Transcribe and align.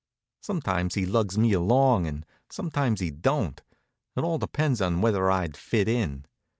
Sometimes 0.41 0.95
he 0.95 1.05
lugs 1.05 1.37
me 1.37 1.53
along 1.53 2.07
and 2.07 2.25
sometimes 2.49 3.01
he 3.01 3.11
don't. 3.11 3.61
It 4.17 4.21
all 4.21 4.39
depends 4.39 4.81
on 4.81 4.99
whether 5.01 5.29
I'd 5.29 5.55
fit 5.55 5.87
in. 5.87 6.25